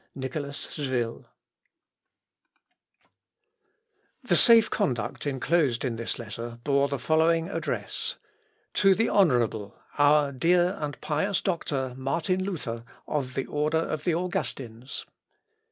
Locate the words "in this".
5.85-6.17